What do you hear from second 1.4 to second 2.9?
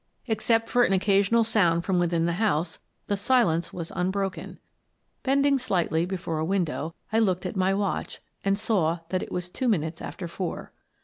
sound from within the house,